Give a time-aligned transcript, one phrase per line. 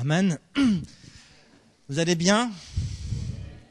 [0.00, 0.38] Amen.
[1.88, 2.52] Vous allez bien?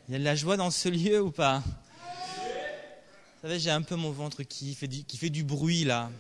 [0.09, 1.63] Il y a de la joie dans ce lieu ou pas?
[1.65, 6.11] Vous savez, j'ai un peu mon ventre qui fait du, bruit là.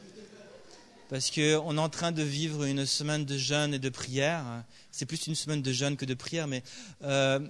[1.09, 4.45] Parce qu'on est en train de vivre une semaine de jeûne et de prière.
[4.91, 6.63] C'est plus une semaine de jeûne que de prière, mais
[7.03, 7.41] euh,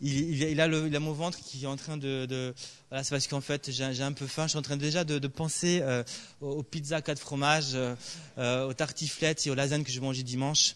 [0.00, 2.54] il, a mon ventre qui est en train de.
[2.90, 4.44] voilà, c'est parce qu'en fait, j'ai un peu faim.
[4.44, 6.02] Je suis en train déjà de, penser euh,
[6.40, 10.74] aux, pizzas quatre fromages, euh, aux tartiflettes et aux lasagnes que je manger dimanche.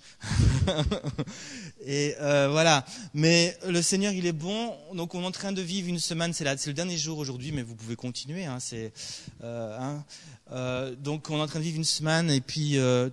[1.85, 2.85] et euh, voilà.
[3.15, 4.77] Mais le Seigneur, il est bon.
[4.95, 6.33] Donc, on est en train de vivre une semaine.
[6.33, 8.45] C'est le dernier jour aujourd'hui, mais vous pouvez continuer.
[8.45, 8.93] Hein, c'est.
[9.43, 10.05] Hein,
[10.53, 13.09] euh, donc on est en train de vivre une semaine et puis euh,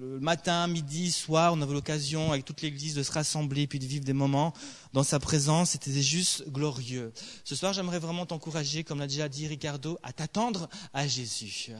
[0.00, 3.78] le matin, midi, soir, on avait l'occasion avec toute l'Église de se rassembler et puis
[3.78, 4.52] de vivre des moments
[4.92, 5.70] dans sa présence.
[5.70, 7.12] C'était juste glorieux.
[7.44, 11.70] Ce soir, j'aimerais vraiment t'encourager, comme l'a déjà dit Ricardo, à t'attendre à Jésus,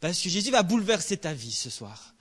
[0.00, 2.13] parce que Jésus va bouleverser ta vie ce soir.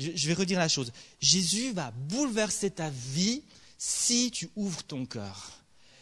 [0.00, 0.92] Je, vais redire la chose.
[1.20, 3.42] Jésus va bouleverser ta vie
[3.78, 5.52] si tu ouvres ton cœur.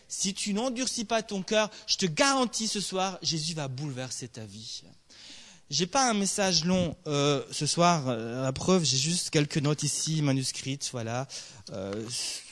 [0.09, 4.45] Si tu n'endurcis pas ton cœur, je te garantis ce soir, Jésus va bouleverser ta
[4.45, 4.83] vie.
[5.71, 8.09] J'ai pas un message long euh, ce soir.
[8.09, 11.29] Euh, la preuve, j'ai juste quelques notes ici manuscrites, voilà.
[11.73, 11.93] Euh,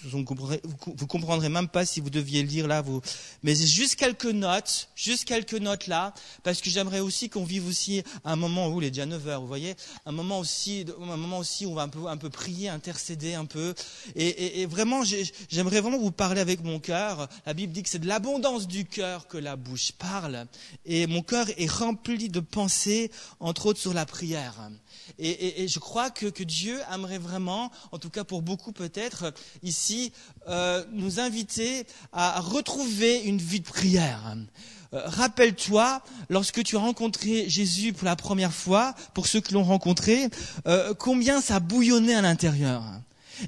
[0.05, 3.00] vous, comprendrez, vous, comprendrez même pas si vous deviez lire là, vous.
[3.42, 8.03] Mais juste quelques notes, juste quelques notes là, parce que j'aimerais aussi qu'on vive aussi
[8.25, 11.38] un moment où il est déjà 9 heures, vous voyez, un moment aussi, un moment
[11.38, 13.75] aussi où on va un peu, un peu prier, intercéder un peu,
[14.14, 15.03] et, et vraiment,
[15.48, 17.28] j'aimerais vraiment vous parler avec mon cœur.
[17.47, 20.47] La Bible dit que c'est de l'abondance du cœur que la bouche parle,
[20.84, 23.10] et mon cœur est rempli de pensées,
[23.41, 24.70] entre autres sur la prière.
[25.19, 30.12] Et, je crois que, Dieu aimerait vraiment, en tout cas pour beaucoup peut-être ici,
[30.48, 34.36] euh, nous inviter à retrouver une vie de prière.
[34.92, 39.64] Euh, rappelle-toi, lorsque tu as rencontré Jésus pour la première fois, pour ceux qui l'ont
[39.64, 40.28] rencontré,
[40.66, 42.84] euh, combien ça bouillonnait à l'intérieur.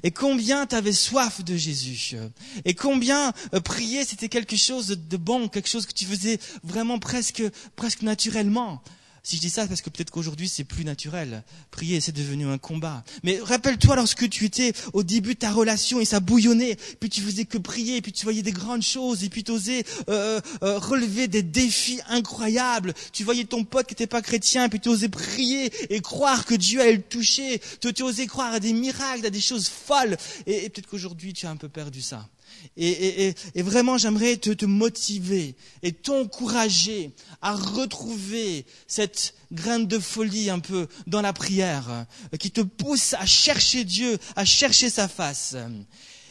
[0.03, 2.15] Et combien tu avais soif de Jésus.
[2.63, 3.31] Et combien
[3.63, 7.41] prier, c'était quelque chose de bon, quelque chose que tu faisais vraiment presque,
[7.75, 8.83] presque naturellement.
[9.29, 11.43] Si je dis ça, c'est parce que peut-être qu'aujourd'hui c'est plus naturel.
[11.69, 13.03] Prier, c'est devenu un combat.
[13.21, 17.21] Mais rappelle-toi lorsque tu étais au début de ta relation et ça bouillonnait, puis tu
[17.21, 20.79] faisais que prier, puis tu voyais des grandes choses, et puis tu osais euh, euh,
[20.79, 22.95] relever des défis incroyables.
[23.13, 26.55] Tu voyais ton pote qui n'était pas chrétien, puis tu osais prier et croire que
[26.55, 27.61] Dieu allait le toucher.
[27.81, 30.17] Tu, osais croire à des miracles, à des choses folles.
[30.47, 32.27] Et peut-être qu'aujourd'hui tu as un peu perdu ça.
[32.77, 37.11] Et, vraiment, j'aimerais te, motiver et t'encourager
[37.41, 42.05] à retrouver cette graine de folie un peu dans la prière,
[42.39, 45.55] qui te pousse à chercher Dieu, à chercher sa face.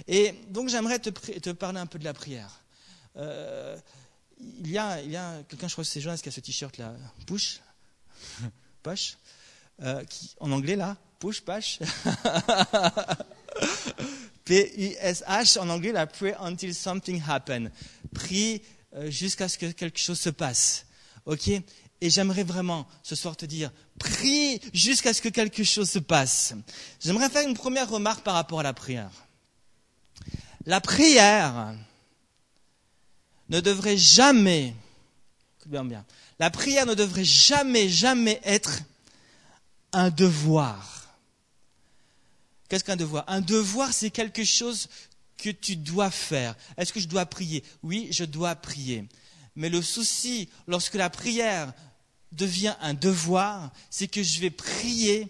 [0.07, 2.63] Et donc, j'aimerais te, parler un peu de la prière.
[3.17, 3.77] Euh,
[4.41, 4.99] il y a,
[5.49, 6.95] quelqu'un, je crois que c'est Jonas qui a ce t-shirt là,
[7.27, 7.61] push,
[8.83, 9.19] push,
[9.83, 11.81] euh, qui, en anglais là, push, push.
[14.49, 17.71] P-U-S-H, en anglais, la pray until something happen.
[18.15, 18.63] Prie
[18.97, 20.87] euh, jusqu'à ce que quelque chose se passe.
[21.27, 21.49] OK?
[22.01, 26.55] Et j'aimerais vraiment ce soir te dire, prie jusqu'à ce que quelque chose se passe.
[26.99, 29.11] J'aimerais faire une première remarque par rapport à la prière.
[30.65, 31.75] La prière
[33.51, 34.75] ne devrait jamais,
[35.67, 36.07] bien bien,
[36.39, 38.81] la prière ne devrait jamais, jamais être
[39.93, 40.98] un devoir.
[42.69, 43.25] Qu'est-ce qu'un devoir?
[43.29, 44.89] Un devoir, c'est quelque chose
[45.37, 46.55] que tu dois faire.
[46.77, 47.65] Est-ce que je dois prier?
[47.83, 49.07] Oui, je dois prier.
[49.57, 51.73] Mais le souci, lorsque la prière
[52.33, 55.29] devient un devoir, c'est que je vais prier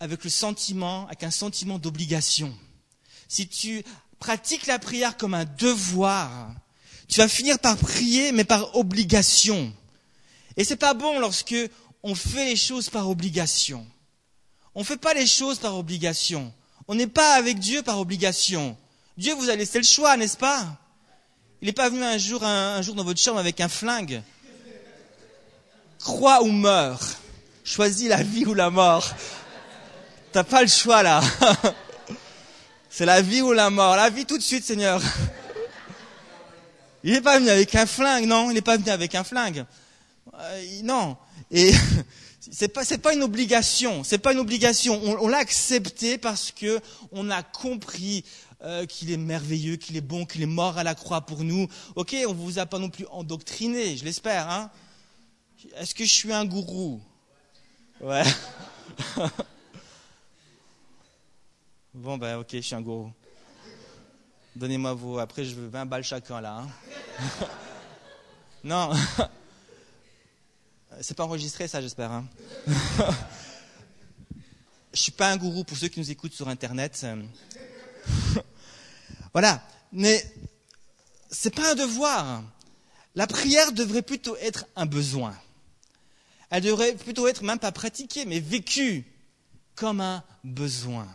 [0.00, 2.56] avec le sentiment, avec un sentiment d'obligation.
[3.28, 3.84] Si tu
[4.18, 6.54] pratiques la prière comme un devoir,
[7.08, 9.72] tu vas finir par prier, mais par obligation.
[10.56, 11.56] Et c'est pas bon lorsque
[12.02, 13.86] on fait les choses par obligation.
[14.78, 16.52] On ne fait pas les choses par obligation.
[16.86, 18.76] On n'est pas avec Dieu par obligation.
[19.16, 20.66] Dieu vous a laissé le choix, n'est-ce pas?
[21.60, 24.22] Il n'est pas venu un jour, un, jour dans votre chambre avec un flingue.
[25.98, 27.00] Crois ou meurs.
[27.64, 29.04] Choisis la vie ou la mort.
[30.30, 31.22] T'as pas le choix là.
[32.88, 33.96] C'est la vie ou la mort.
[33.96, 35.02] La vie tout de suite, Seigneur.
[37.02, 38.48] Il n'est pas venu avec un flingue, non?
[38.52, 39.64] Il n'est pas venu avec un flingue.
[40.38, 41.16] Euh, non.
[41.50, 41.72] Et
[42.40, 45.00] c'est pas c'est pas une obligation, c'est pas une obligation.
[45.02, 46.80] On, l'a accepté parce que
[47.12, 48.24] on a compris
[48.62, 51.68] euh, qu'il est merveilleux, qu'il est bon, qu'il est mort à la croix pour nous.
[51.96, 54.50] Ok, on vous a pas non plus endoctriné, je l'espère.
[54.50, 54.70] Hein
[55.76, 57.00] Est-ce que je suis un gourou?
[58.00, 58.24] Ouais.
[61.94, 63.12] bon ben ok, je suis un gourou.
[64.56, 65.18] Donnez-moi vos.
[65.18, 66.64] Après, je veux 20 balles chacun là.
[66.64, 66.68] Hein
[68.64, 68.90] non.
[71.00, 72.10] C'est pas enregistré, ça, j'espère.
[72.10, 72.26] Hein.
[74.92, 77.06] je suis pas un gourou pour ceux qui nous écoutent sur Internet.
[79.32, 79.62] voilà.
[79.92, 80.24] Mais
[81.30, 82.42] c'est pas un devoir.
[83.14, 85.36] La prière devrait plutôt être un besoin.
[86.50, 89.04] Elle devrait plutôt être même pas pratiquée, mais vécue
[89.74, 91.06] comme un besoin.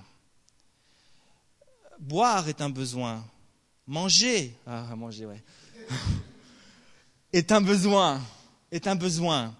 [1.99, 3.25] Boire est un besoin.
[3.87, 5.43] Manger, ah, manger, ouais,
[7.33, 8.21] est un besoin,
[8.71, 9.53] est un besoin.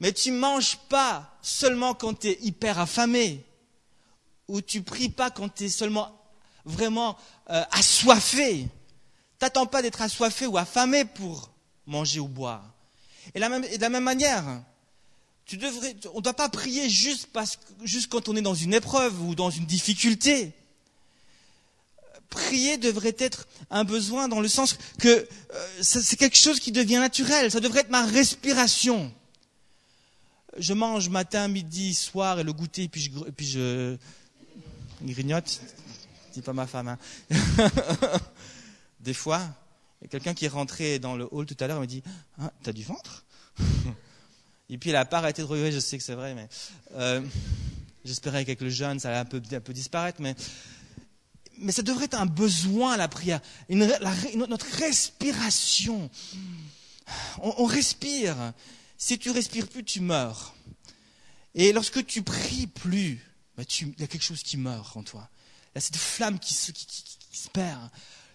[0.00, 3.44] Mais tu manges pas seulement quand tu es hyper affamé,
[4.48, 6.20] ou tu pries pas quand tu es seulement
[6.64, 7.16] vraiment
[7.50, 8.66] euh, assoiffé.
[9.38, 11.50] T'attends pas d'être assoiffé ou affamé pour
[11.86, 12.64] manger ou boire.
[13.34, 14.44] Et, la même, de la même manière,
[15.46, 18.74] tu devrais, on ne doit pas prier juste, parce, juste quand on est dans une
[18.74, 20.52] épreuve ou dans une difficulté.
[22.28, 26.98] Prier devrait être un besoin dans le sens que euh, c'est quelque chose qui devient
[26.98, 27.50] naturel.
[27.50, 29.12] Ça devrait être ma respiration.
[30.58, 33.96] Je mange matin, midi, soir et le goûter, puis je, puis je
[35.02, 35.60] grignote.
[36.32, 36.88] Dis pas ma femme.
[36.88, 36.98] Hein.
[39.00, 39.42] Des fois,
[40.10, 42.02] quelqu'un qui est rentré dans le hall tout à l'heure me dit
[42.40, 43.24] ah, T'as du ventre
[44.70, 46.48] Et puis elle n'a pas arrêté de regarder, je sais que c'est vrai, mais
[46.94, 47.20] euh,
[48.04, 50.36] j'espérais qu'avec le jeûne, ça allait un peu, disparaître, mais,
[51.72, 53.40] ça devrait être un besoin, la prière.
[53.68, 56.08] notre respiration.
[57.42, 58.36] On, on, respire.
[59.02, 60.54] Si tu respires plus, tu meurs.
[61.54, 63.18] Et lorsque tu pries plus,
[63.56, 65.30] bah il y a quelque chose qui meurt en toi.
[65.72, 66.70] Il y a cette flamme qui se,
[67.50, 67.90] perd.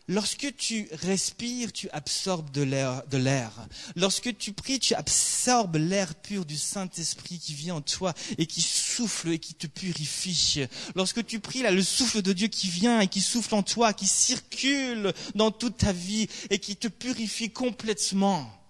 [0.07, 3.67] Lorsque tu respires, tu absorbes de l'air.
[3.95, 8.63] Lorsque tu pries, tu absorbes l'air pur du Saint-Esprit qui vient en toi et qui
[8.63, 10.65] souffle et qui te purifie.
[10.95, 13.93] Lorsque tu pries, là, le souffle de Dieu qui vient et qui souffle en toi,
[13.93, 18.64] qui circule dans toute ta vie et qui te purifie complètement.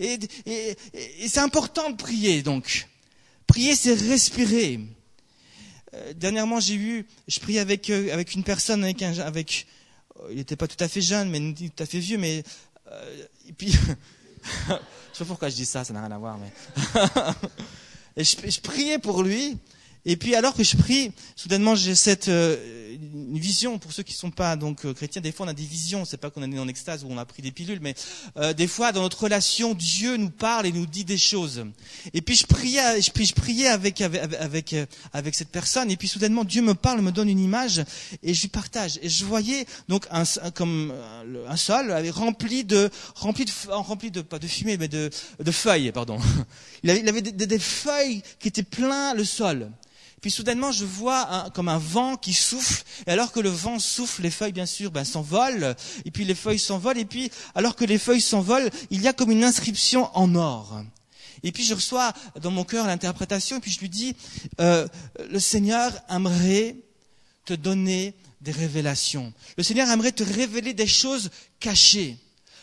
[0.00, 0.76] Et,
[1.28, 2.88] c'est important de prier, donc.
[3.46, 4.80] Prier, c'est respirer.
[5.94, 9.66] Euh, dernièrement, j'ai eu, je prie avec, euh, avec une personne, avec, un, avec
[10.28, 12.42] il n'était pas tout à fait jeune, mais tout à fait vieux, mais
[12.90, 16.38] euh, et puis je sais pas pourquoi je dis ça, ça n'a rien à voir,
[16.38, 16.52] mais
[18.16, 19.56] et je, priais pour lui,
[20.04, 22.56] et puis alors que je prie, soudainement j'ai cette euh,
[22.94, 25.20] une vision pour ceux qui ne sont pas donc euh, chrétiens.
[25.20, 27.24] Des fois on a des visions, c'est pas qu'on est en extase ou on a
[27.24, 27.94] pris des pilules, mais
[28.36, 31.64] euh, des fois dans notre relation Dieu nous parle et nous dit des choses.
[32.14, 34.74] Et puis je priais, je, je priais avec avec avec,
[35.12, 37.84] avec cette personne et puis soudainement Dieu me parle, me donne une image
[38.22, 38.98] et je lui partage.
[39.02, 40.92] Et je voyais donc un, comme
[41.48, 45.92] un sol rempli de rempli de rempli de pas de fumée mais de de feuilles
[45.92, 46.18] pardon.
[46.82, 49.70] Il avait, il avait des, des feuilles qui étaient plein le sol.
[50.20, 52.84] Puis soudainement, je vois comme un vent qui souffle.
[53.06, 55.74] Et alors que le vent souffle, les feuilles, bien sûr, ben, s'envolent.
[56.04, 56.98] Et puis les feuilles s'envolent.
[56.98, 60.82] Et puis, alors que les feuilles s'envolent, il y a comme une inscription en or.
[61.42, 63.56] Et puis je reçois dans mon cœur l'interprétation.
[63.56, 64.14] Et puis je lui dis,
[64.60, 64.86] euh,
[65.30, 66.76] le Seigneur aimerait
[67.46, 69.32] te donner des révélations.
[69.56, 72.16] Le Seigneur aimerait te révéler des choses cachées.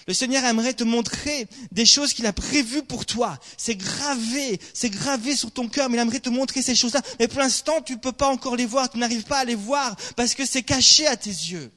[0.07, 3.38] Le Seigneur aimerait te montrer des choses qu'il a prévues pour toi.
[3.57, 7.01] C'est gravé, c'est gravé sur ton cœur, mais il aimerait te montrer ces choses-là.
[7.19, 9.56] Mais pour l'instant, tu ne peux pas encore les voir, tu n'arrives pas à les
[9.56, 11.71] voir parce que c'est caché à tes yeux.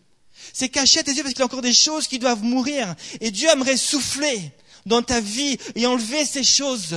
[0.53, 2.95] C'est caché à tes yeux parce qu'il y a encore des choses qui doivent mourir.
[3.21, 4.53] Et Dieu aimerait souffler
[4.87, 6.95] dans ta vie et enlever ces choses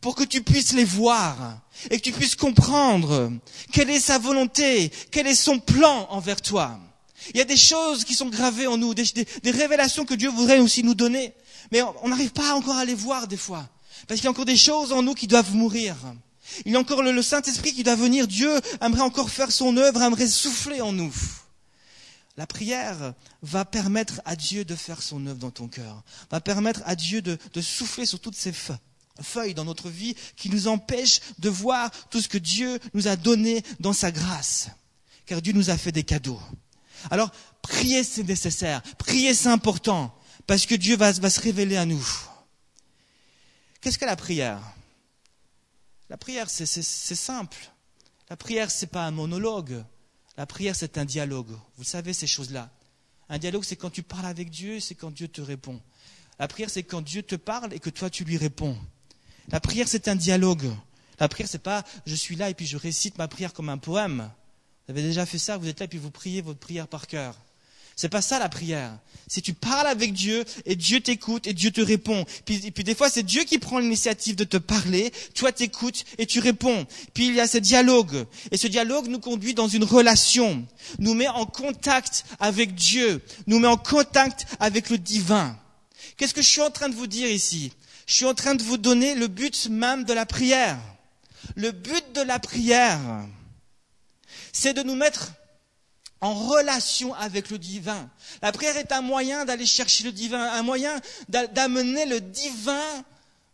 [0.00, 3.32] pour que tu puisses les voir et que tu puisses comprendre
[3.72, 6.78] quelle est sa volonté, quel est son plan envers toi.
[7.34, 9.04] Il y a des choses qui sont gravées en nous, des,
[9.44, 11.34] révélations que Dieu voudrait aussi nous donner.
[11.72, 13.68] Mais on n'arrive pas encore à les voir des fois.
[14.08, 15.96] Parce qu'il y a encore des choses en nous qui doivent mourir.
[16.64, 18.26] Il y a encore le, Saint-Esprit qui doit venir.
[18.26, 21.14] Dieu aimerait encore faire son œuvre, aimerait souffler en nous.
[22.36, 26.80] La prière va permettre à Dieu de faire son œuvre dans ton cœur, va permettre
[26.86, 28.52] à Dieu de, de souffler sur toutes ces
[29.20, 33.16] feuilles dans notre vie qui nous empêchent de voir tout ce que Dieu nous a
[33.16, 34.70] donné dans sa grâce.
[35.26, 36.40] Car Dieu nous a fait des cadeaux.
[37.10, 37.30] Alors,
[37.62, 38.82] prier, c'est nécessaire.
[38.98, 40.14] Prier, c'est important.
[40.46, 42.06] Parce que Dieu va, se révéler à nous.
[43.80, 44.60] Qu'est-ce que la prière?
[46.08, 47.70] La prière, c'est simple.
[48.28, 49.84] La prière, c'est pas un monologue.
[50.36, 51.56] La prière, c'est un dialogue.
[51.76, 52.70] Vous savez ces choses-là.
[53.28, 55.80] Un dialogue, c'est quand tu parles avec Dieu, c'est quand Dieu te répond.
[56.38, 58.76] La prière, c'est quand Dieu te parle et que toi, tu lui réponds.
[59.48, 60.70] La prière, c'est un dialogue.
[61.20, 63.78] La prière, c'est pas je suis là et puis je récite ma prière comme un
[63.78, 64.30] poème.
[64.90, 67.06] Vous avez déjà fait ça, vous êtes là et puis vous priez votre prière par
[67.06, 67.36] cœur.
[67.94, 68.92] C'est pas ça la prière.
[69.28, 72.24] C'est tu parles avec Dieu et Dieu t'écoute et Dieu te répond.
[72.44, 76.04] Puis, et puis des fois c'est Dieu qui prend l'initiative de te parler, toi t'écoutes
[76.18, 76.88] et tu réponds.
[77.14, 80.66] Puis il y a ce dialogue et ce dialogue nous conduit dans une relation,
[80.98, 85.56] nous met en contact avec Dieu, nous met en contact avec le divin.
[86.16, 87.70] Qu'est-ce que je suis en train de vous dire ici?
[88.08, 90.80] Je suis en train de vous donner le but même de la prière.
[91.54, 92.98] Le but de la prière,
[94.52, 95.32] c'est de nous mettre
[96.20, 98.08] en relation avec le divin.
[98.42, 103.04] La prière est un moyen d'aller chercher le divin, un moyen d'amener le divin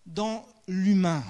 [0.06, 1.24] dans l'humain.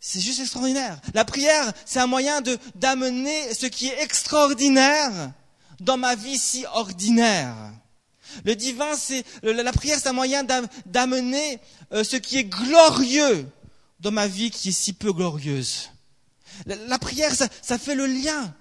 [0.00, 1.00] C'est juste extraordinaire.
[1.14, 2.40] La prière, c'est un moyen
[2.74, 5.32] d'amener ce qui est extraordinaire
[5.80, 7.54] dans ma vie si ordinaire.
[8.44, 10.44] Le divin, c'est la prière, c'est un moyen
[10.84, 11.58] d'amener
[11.92, 13.48] euh, ce qui est glorieux
[14.00, 15.90] dans ma vie qui est si peu glorieuse.
[16.64, 18.54] La, prière, ça, fait le lien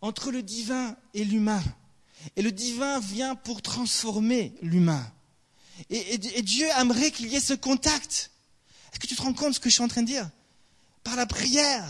[0.00, 1.62] entre le divin et l'humain.
[2.36, 5.04] Et le divin vient pour transformer l'humain.
[5.90, 8.30] Et, Dieu aimerait qu'il y ait ce contact.
[8.92, 10.28] Est-ce que tu te rends compte de ce que je suis en train de dire?
[11.02, 11.84] Par la prière,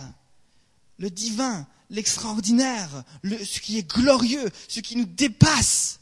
[0.98, 6.00] le divin, l'extraordinaire, ce qui est glorieux, ce qui nous dépasse,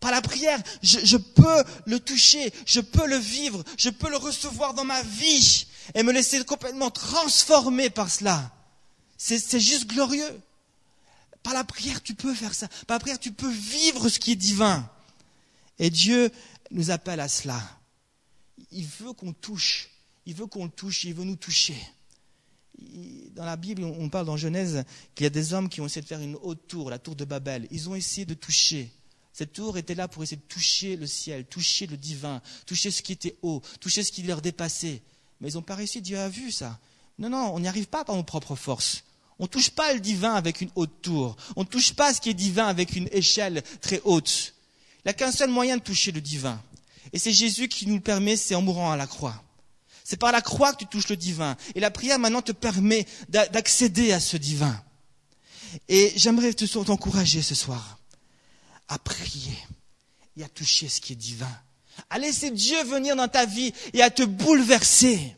[0.00, 4.72] par la prière, je, peux le toucher, je peux le vivre, je peux le recevoir
[4.72, 8.50] dans ma vie et me laisser complètement transformer par cela.
[9.22, 10.40] C'est juste glorieux.
[11.42, 12.68] Par la prière, tu peux faire ça.
[12.86, 14.90] Par la prière, tu peux vivre ce qui est divin.
[15.78, 16.30] Et Dieu
[16.70, 17.60] nous appelle à cela.
[18.72, 19.90] Il veut qu'on touche.
[20.24, 21.04] Il veut qu'on le touche.
[21.04, 21.76] Il veut nous toucher.
[23.34, 24.84] Dans la Bible, on parle dans Genèse
[25.14, 27.14] qu'il y a des hommes qui ont essayé de faire une haute tour, la tour
[27.14, 27.68] de Babel.
[27.70, 28.90] Ils ont essayé de toucher.
[29.34, 33.02] Cette tour était là pour essayer de toucher le ciel, toucher le divin, toucher ce
[33.02, 35.02] qui était haut, toucher ce qui leur dépassait.
[35.40, 36.80] Mais ils n'ont pas réussi, Dieu a vu ça.
[37.18, 39.04] Non, non, on n'y arrive pas par nos propres forces.
[39.40, 41.34] On ne touche pas le divin avec une haute tour.
[41.56, 44.54] On ne touche pas ce qui est divin avec une échelle très haute.
[44.98, 46.62] Il n'y a qu'un seul moyen de toucher le divin.
[47.14, 49.42] Et c'est Jésus qui nous le permet, c'est en mourant à la croix.
[50.04, 51.56] C'est par la croix que tu touches le divin.
[51.74, 54.78] Et la prière maintenant te permet d'accéder à ce divin.
[55.88, 57.98] Et j'aimerais t'encourager ce soir
[58.88, 59.56] à prier
[60.36, 61.50] et à toucher ce qui est divin.
[62.10, 65.34] À laisser Dieu venir dans ta vie et à te bouleverser.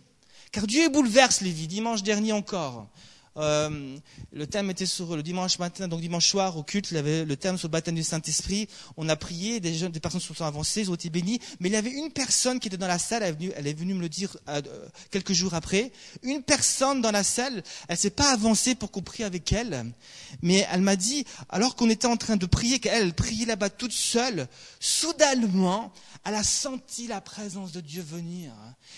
[0.50, 1.68] Car Dieu bouleverse les vies.
[1.68, 2.88] Dimanche dernier encore,
[3.36, 3.96] euh,
[4.32, 7.36] le thème était sur le dimanche matin, donc dimanche soir au culte, il avait le
[7.36, 8.68] thème sur le baptême du Saint-Esprit.
[8.96, 11.40] On a prié, des, personnes se sont avancées, ils ont été bénis.
[11.60, 14.00] Mais il y avait une personne qui était dans la salle, elle est venue, me
[14.00, 14.60] le dire euh,
[15.10, 15.92] quelques jours après.
[16.22, 19.92] Une personne dans la salle, elle s'est pas avancée pour qu'on prie avec elle,
[20.42, 23.70] mais elle m'a dit, alors qu'on était en train de prier, qu'elle elle priait là-bas
[23.70, 24.46] toute seule,
[24.78, 25.92] soudainement,
[26.24, 28.52] elle a senti la présence de Dieu venir.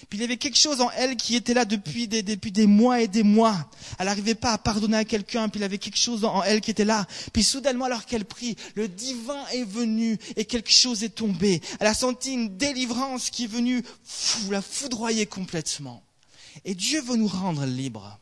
[0.09, 2.67] Puis il y avait quelque chose en elle qui était là depuis des, depuis des
[2.67, 3.71] mois et des mois.
[3.99, 6.87] Elle pas à pardonner à quelqu'un, puis il avait quelque chose en elle qui était
[6.87, 7.07] là.
[7.35, 11.61] Puis soudainement, alors qu'elle prie, le divin est venu et quelque chose est tombé.
[11.81, 13.85] Elle a senti une délivrance qui est venue
[14.51, 16.03] la foudroyer complètement.
[16.65, 18.19] Et Dieu veut nous rendre libres.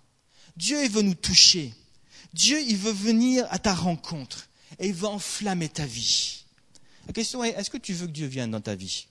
[0.57, 1.73] Dieu il veut nous toucher.
[2.35, 6.45] Dieu il veut venir à ta rencontre et il veut enflammer ta vie.
[7.07, 9.07] La question est, est-ce que tu veux que Dieu vienne dans ta vie?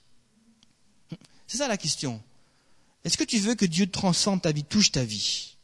[1.47, 2.21] C'est ça la question.
[3.03, 5.57] Est-ce que tu veux que Dieu transcende ta vie, touche ta vie?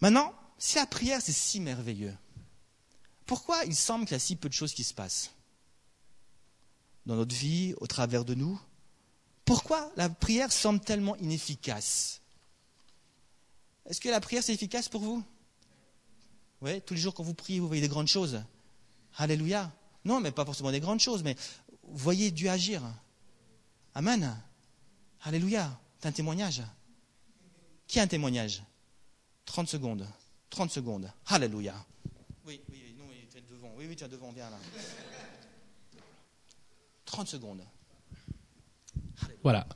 [0.00, 2.16] Maintenant, si la prière c'est si merveilleux,
[3.26, 5.30] pourquoi il semble qu'il y a si peu de choses qui se passent
[7.06, 8.60] dans notre vie, au travers de nous?
[9.44, 12.20] Pourquoi la prière semble tellement inefficace?
[13.86, 15.24] Est-ce que la prière c'est efficace pour vous?
[16.60, 18.42] Oui, tous les jours quand vous priez, vous voyez des grandes choses.
[19.16, 19.72] Alléluia.
[20.04, 21.36] Non, mais pas forcément des grandes choses, mais
[21.82, 22.82] voyez Dieu agir.
[23.94, 24.40] Amen.
[25.22, 25.78] Alléluia.
[25.98, 26.62] C'est un témoignage.
[27.86, 28.62] Qui a un témoignage?
[29.50, 30.06] 30 secondes.
[30.50, 31.10] 30 secondes.
[31.26, 31.74] Alléluia.
[32.46, 33.72] Oui, oui, oui, non, tu es devant.
[33.76, 34.56] Oui, oui, tu es devant, viens là.
[37.04, 37.60] 30 secondes.
[39.42, 39.66] Voilà.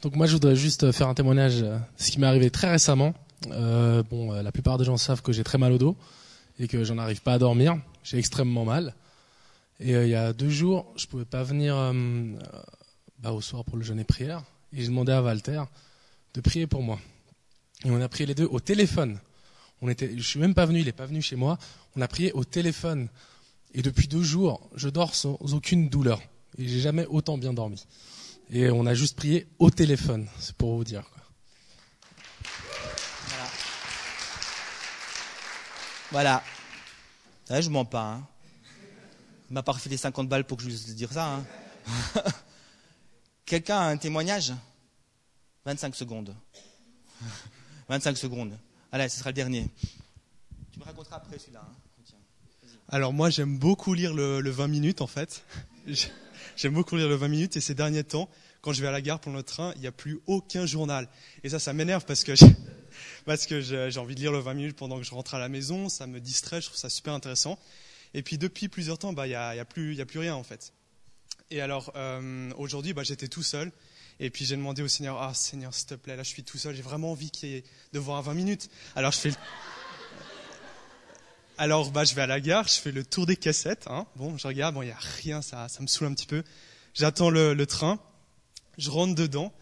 [0.00, 1.62] Donc moi, je voudrais juste faire un témoignage,
[1.98, 3.12] ce qui m'est arrivé très récemment.
[3.50, 5.96] Euh, bon, euh, la plupart des gens savent que j'ai très mal au dos
[6.58, 7.78] et que j'en arrive pas à dormir.
[8.04, 8.94] J'ai extrêmement mal.
[9.78, 11.92] Et euh, il y a deux jours, je pouvais pas venir euh,
[13.18, 14.42] bah, au soir pour le jeûne et prière.
[14.72, 15.62] Et j'ai demandé à Walter
[16.32, 16.98] de prier pour moi.
[17.84, 19.18] Et on a prié les deux au téléphone.
[19.80, 21.58] On était, je suis même pas venu, il est pas venu chez moi.
[21.96, 23.08] On a prié au téléphone.
[23.74, 26.20] Et depuis deux jours, je dors sans aucune douleur.
[26.56, 27.84] Et j'ai jamais autant bien dormi.
[28.50, 30.26] Et on a juste prié au téléphone.
[30.40, 31.04] C'est pour vous dire.
[31.08, 31.22] Quoi.
[36.10, 36.42] Voilà.
[37.46, 37.60] voilà.
[37.60, 38.14] je mens pas.
[38.14, 38.26] Hein.
[39.50, 41.34] Il m'a pas refilé 50 balles pour que je vous dise ça.
[41.34, 41.44] Hein.
[43.46, 44.52] Quelqu'un a un témoignage?
[45.64, 46.34] 25 secondes.
[47.88, 48.58] 25 secondes.
[48.92, 49.68] Allez, ce sera le dernier.
[50.72, 51.62] Tu me raconteras après celui-là.
[51.64, 51.76] Hein.
[52.90, 55.44] Alors moi, j'aime beaucoup lire le, 20 minutes en fait.
[56.56, 58.28] J'aime beaucoup lire le 20 minutes et ces derniers temps,
[58.62, 61.08] quand je vais à la gare pour le train, il n'y a plus aucun journal.
[61.44, 62.32] Et ça, ça m'énerve parce que
[63.26, 65.48] parce que j'ai envie de lire le 20 minutes pendant que je rentre à la
[65.48, 65.88] maison.
[65.88, 67.58] Ça me distrait, je trouve ça super intéressant.
[68.14, 70.34] Et puis depuis plusieurs temps, bah, il n'y a, y a, plus, a plus rien
[70.34, 70.72] en fait.
[71.50, 73.70] Et alors euh, aujourd'hui, bah, j'étais tout seul.
[74.20, 76.58] Et puis j'ai demandé au Seigneur, ah Seigneur, s'il te plaît, là je suis tout
[76.58, 78.70] seul, j'ai vraiment envie qu'il y ait de voir 20 minutes.
[78.96, 79.36] Alors je fais le...
[81.60, 83.88] Alors, bah, je vais à la gare, je fais le tour des cassettes.
[83.88, 84.06] Hein.
[84.14, 86.44] Bon, je regarde, bon, il y a rien, ça, ça me saoule un petit peu.
[86.94, 87.98] J'attends le, train,
[88.78, 89.52] je rentre dedans,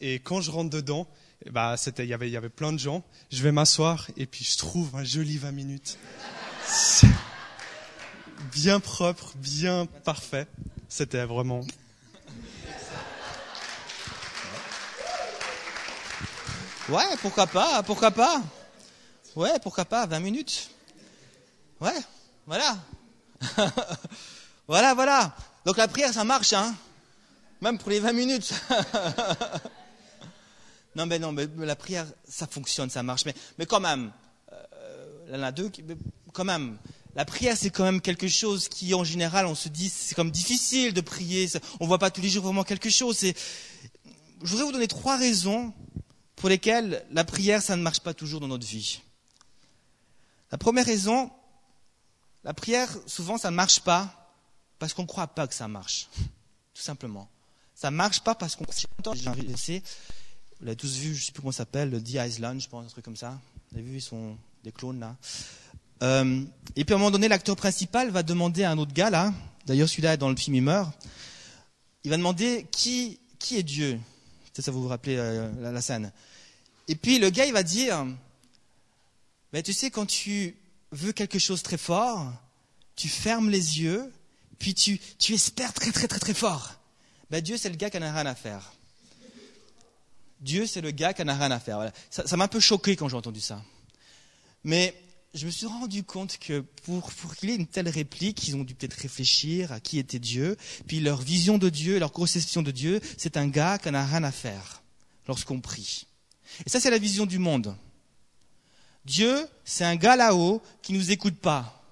[0.00, 1.06] et quand je rentre dedans,
[1.44, 3.04] eh bah, y avait, il y avait plein de gens.
[3.30, 5.98] Je vais m'asseoir, et puis je trouve un joli 20 minutes.
[8.52, 10.48] Bien propre, bien parfait.
[10.88, 11.60] C'était vraiment.
[16.88, 18.40] Ouais, pourquoi pas, pourquoi pas.
[19.34, 20.70] Ouais, pourquoi pas, 20 minutes.
[21.80, 21.98] Ouais,
[22.46, 22.78] voilà.
[24.68, 25.34] voilà, voilà.
[25.64, 26.76] Donc la prière, ça marche, hein.
[27.60, 28.54] Même pour les 20 minutes.
[30.96, 33.24] non, mais non, mais la prière, ça fonctionne, ça marche.
[33.24, 34.12] Mais, mais quand même,
[35.28, 35.72] il y a deux
[36.32, 36.78] quand même,
[37.16, 40.30] la prière, c'est quand même quelque chose qui, en général, on se dit, c'est comme
[40.30, 41.48] difficile de prier.
[41.80, 43.18] On voit pas tous les jours vraiment quelque chose.
[43.22, 45.72] Je voudrais vous donner trois raisons
[46.36, 49.00] pour lesquelles la prière, ça ne marche pas toujours dans notre vie.
[50.52, 51.30] La première raison,
[52.44, 54.32] la prière, souvent, ça ne marche pas
[54.78, 56.08] parce qu'on ne croit pas que ça marche.
[56.74, 57.28] Tout simplement.
[57.74, 58.64] Ça ne marche pas parce qu'on...
[60.58, 62.68] Vous l'avez tous vu, je ne sais plus comment ça s'appelle, le The Island, je
[62.68, 63.38] pense, un truc comme ça.
[63.70, 65.16] Vous avez vu, ils sont des clones là.
[66.02, 66.44] Euh,
[66.76, 69.32] et puis à un moment donné, l'acteur principal va demander à un autre gars là,
[69.64, 70.92] d'ailleurs celui-là dans le film il meurt,
[72.04, 73.98] il va demander qui, qui est Dieu.
[74.56, 76.10] Ça, ça vous vous rappelez euh, la, scène.
[76.88, 78.06] Et puis le gars il va dire,
[79.52, 80.56] ben, tu sais quand tu
[80.92, 82.32] veux quelque chose très fort,
[82.94, 84.10] tu fermes les yeux,
[84.58, 86.72] puis tu, tu espères très très très très fort.
[87.28, 88.72] Ben, Dieu c'est le gars qui n'a rien à faire.
[90.40, 91.92] Dieu c'est le gars qui n'a rien à faire.
[92.08, 93.62] Ça m'a un peu choqué quand j'ai entendu ça.
[94.64, 94.94] Mais
[95.36, 98.74] je me suis rendu compte que pour, qu'il ait une telle réplique, ils ont dû
[98.74, 100.56] peut-être réfléchir à qui était Dieu.
[100.86, 104.24] Puis leur vision de Dieu, leur conception de Dieu, c'est un gars qui n'a rien
[104.24, 104.82] à faire
[105.28, 106.06] lorsqu'on prie.
[106.64, 107.76] Et ça, c'est la vision du monde.
[109.04, 111.84] Dieu, c'est un gars là-haut qui nous écoute pas.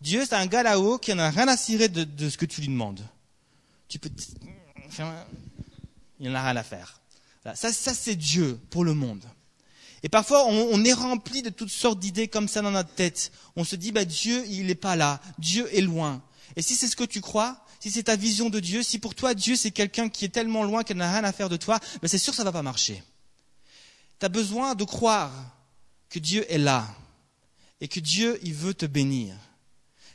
[0.00, 2.68] Dieu, c'est un gars là-haut qui n'a rien à cirer de, ce que tu lui
[2.68, 3.04] demandes.
[3.88, 4.10] Tu peux...
[6.20, 7.00] Il n'en a rien à faire.
[7.54, 9.24] Ça c'est Dieu pour le monde.
[10.02, 13.30] Et parfois, on, est rempli de toutes sortes d'idées comme ça dans notre tête.
[13.54, 15.20] On se dit, bah, Dieu, il n'est pas là.
[15.38, 16.22] Dieu est loin.
[16.56, 19.14] Et si c'est ce que tu crois, si c'est ta vision de Dieu, si pour
[19.14, 21.78] toi, Dieu, c'est quelqu'un qui est tellement loin qu'elle n'a rien à faire de toi,
[22.00, 23.02] ben c'est sûr que ça va pas marcher.
[24.18, 25.32] Tu as besoin de croire
[26.08, 26.86] que Dieu est là
[27.80, 29.34] et que Dieu, il veut te bénir.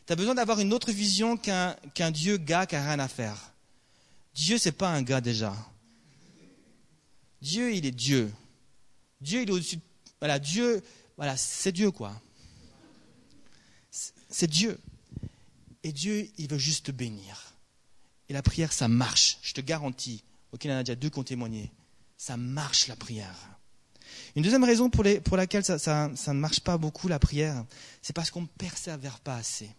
[0.05, 3.07] Tu as besoin d'avoir une autre vision qu'un qu'un Dieu gars qui n'a rien à
[3.07, 3.53] faire.
[4.33, 5.55] Dieu, c'est pas un gars déjà.
[7.41, 8.31] Dieu, il est Dieu.
[9.21, 9.77] Dieu, il est au-dessus.
[9.77, 9.81] de-
[10.19, 10.81] Voilà, Dieu,
[11.15, 12.19] voilà, c'est Dieu, quoi.
[14.29, 14.79] C'est- Dieu.
[15.83, 17.53] Et Dieu, il veut juste te bénir.
[18.29, 19.37] Et la prière, ça marche.
[19.41, 20.23] Je te garantis.
[20.51, 21.71] Ok, il y en a déjà deux qui ont témoigné.
[22.17, 23.35] Ça marche, la prière.
[24.35, 25.03] Une deuxième raison pour,
[25.37, 27.65] laquelle ça, ne marche pas beaucoup, la prière,
[28.01, 29.69] c'est parce qu'on ne persévère pas assez.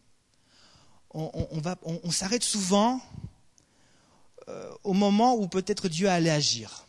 [1.15, 3.01] On s'arrête souvent
[4.49, 6.87] euh, au moment où peut-être Dieu allait agir.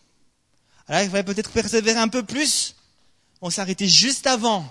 [0.90, 2.76] Alors il fallait peut-être persévérer un peu plus.
[3.42, 4.66] On s'arrêtait juste avant.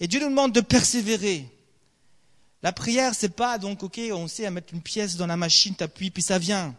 [0.00, 1.46] Et Dieu nous demande de persévérer.
[2.62, 5.74] La prière, c'est pas donc, ok, on sait à mettre une pièce dans la machine,
[5.74, 6.74] t'appuies, puis ça vient.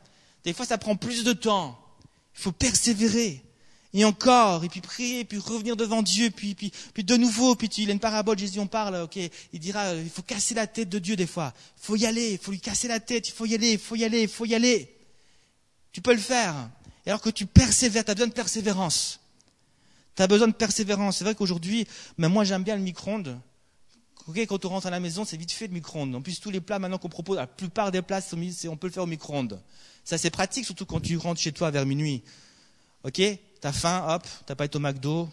[0.46, 1.78] Des fois, ça prend plus de temps.
[2.36, 3.44] Il faut persévérer.
[3.94, 7.68] Et encore, et puis prier, puis revenir devant Dieu, puis, puis, puis de nouveau, puis
[7.78, 10.90] il a une parabole, Jésus en parle, ok, il dira, il faut casser la tête
[10.90, 11.54] de Dieu des fois.
[11.78, 13.78] Il faut y aller, il faut lui casser la tête, il faut y aller, il
[13.78, 14.90] faut y aller, il faut y aller.
[15.92, 16.56] Tu peux le faire.
[17.06, 19.20] Et alors que tu persévères, tu as besoin de persévérance.
[20.16, 21.18] Tu as besoin de persévérance.
[21.18, 21.88] C'est vrai qu'aujourd'hui,
[22.18, 23.40] mais moi j'aime bien le micro-ondes.
[24.48, 26.16] Quand on rentre à la maison, c'est vite fait le micro-ondes.
[26.16, 28.22] En plus, tous les plats maintenant qu'on propose, la plupart des plats,
[28.70, 29.62] on peut le faire au micro-ondes.
[30.06, 32.24] Ça, c'est pratique, surtout quand tu rentres chez toi vers minuit.
[33.04, 33.22] Ok,
[33.60, 35.30] t'as faim, hop, t'as pas été au McDo,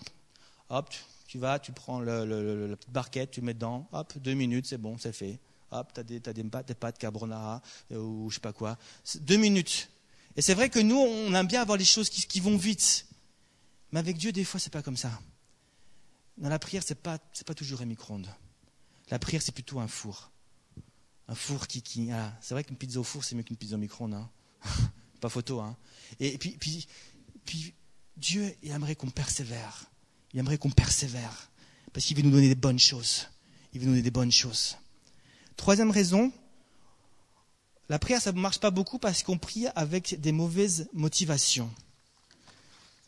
[0.70, 0.92] hop,
[1.28, 4.78] tu vas, tu prends le, la petite barquette, tu mets dedans, hop, deux minutes, c'est
[4.78, 5.38] bon, c'est fait.
[5.70, 8.76] Hop, t'as des, t'as des pâtes, des pâtes carbonara euh, ou je sais pas quoi.
[9.20, 9.88] Deux minutes.
[10.40, 13.04] Et c'est vrai que nous, on aime bien avoir les choses qui, vont vite.
[13.92, 15.20] Mais avec Dieu, des fois, c'est pas comme ça.
[16.38, 18.34] Dans la prière, c'est pas, pas toujours un micro-ondes.
[19.10, 20.30] La prière, c'est plutôt un four.
[21.28, 22.34] Un four qui, voilà.
[22.40, 24.14] c'est vrai qu'une pizza au four, c'est mieux qu'une pizza au micro-ondes.
[24.14, 24.30] hein.
[25.20, 25.76] pas photo, hein.
[26.20, 26.88] Et puis,
[28.16, 29.90] Dieu, il aimerait qu'on persévère.
[30.32, 31.50] Il aimerait qu'on persévère.
[31.92, 33.28] Parce qu'il veut nous donner des bonnes choses.
[33.74, 34.78] Il veut nous donner des bonnes choses.
[35.58, 36.32] Troisième raison,
[37.90, 41.70] la prière, ça ne marche pas beaucoup parce qu'on prie avec des mauvaises motivations.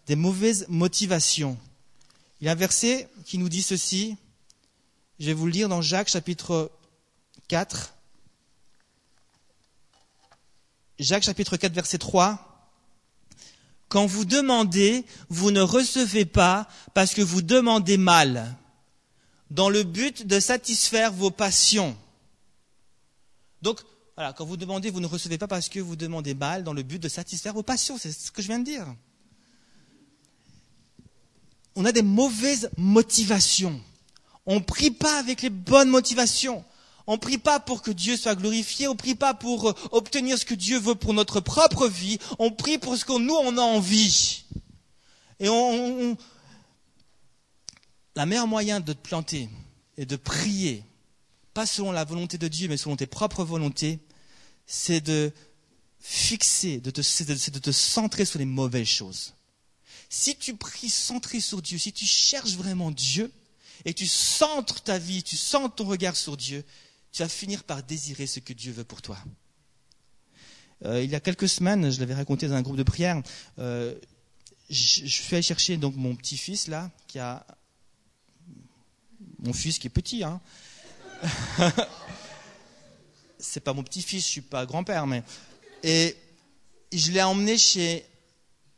[0.09, 1.57] Des mauvaises motivations.
[2.41, 4.17] Il y a un verset qui nous dit ceci.
[5.21, 6.71] Je vais vous le lire dans Jacques chapitre
[7.49, 7.95] 4.
[10.99, 12.69] Jacques chapitre 4 verset 3.
[13.89, 18.57] Quand vous demandez, vous ne recevez pas parce que vous demandez mal.
[19.53, 21.95] dans le but de satisfaire vos passions.
[23.61, 23.83] Donc,
[24.37, 27.01] quand vous demandez, vous ne recevez pas parce que vous demandez mal dans le but
[27.03, 27.99] de satisfaire vos passions.
[27.99, 28.87] C'est ce que je viens de dire.
[31.75, 33.81] On a des mauvaises motivations.
[34.47, 36.65] On ne prie pas avec les bonnes motivations.
[37.07, 38.87] On ne prie pas pour que Dieu soit glorifié.
[38.87, 42.19] On ne prie pas pour euh, obtenir ce que Dieu veut pour notre propre vie.
[42.39, 44.45] On prie pour ce que nous, on a envie.
[45.41, 46.17] Et on,
[48.15, 49.49] la meilleure moyen de te planter
[49.97, 50.85] et de prier,
[51.55, 53.99] pas selon la volonté de Dieu, mais selon tes propres volontés,
[54.67, 55.33] c'est de
[56.01, 57.01] fixer, de te,
[57.51, 59.35] de te centrer sur les mauvaises choses.
[60.09, 63.31] Si tu pries centré sur Dieu, si tu cherches vraiment Dieu,
[63.85, 66.65] et tu centres ta vie, tu centres ton regard sur Dieu,
[67.13, 69.19] tu vas finir par désirer ce que Dieu veut pour toi.
[70.85, 73.23] Euh, il y a quelques semaines, je l'avais raconté dans un groupe de prière,
[73.59, 73.95] euh,
[74.71, 77.47] je, je, suis allé chercher donc mon petit-fils là, qui a
[79.39, 80.41] mon fils qui est petit, hein.
[83.53, 85.23] c'est pas mon petit-fils, je suis pas grand-père, mais.
[85.83, 86.17] Et
[86.91, 88.03] je l'ai emmené chez